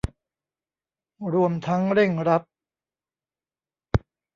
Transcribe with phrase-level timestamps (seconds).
[1.33, 2.43] รวมทั้งเร่งรัด